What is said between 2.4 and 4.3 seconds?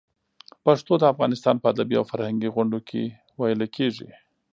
غونډو کې ویلې کېږي.